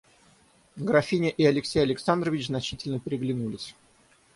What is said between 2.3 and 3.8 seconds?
значительно переглянулись.